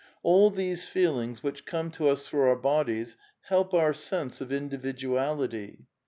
All 0.23 0.49
these 0.49 0.87
feelings 0.87 1.43
which 1.43 1.63
come 1.63 1.91
to 1.91 2.09
us 2.09 2.27
through 2.27 2.49
our 2.49 2.55
bodies 2.55 3.17
help 3.41 3.71
our 3.75 3.93
sense 3.93 4.41
of 4.41 4.49
individu 4.49 5.03
ality. 5.09 5.85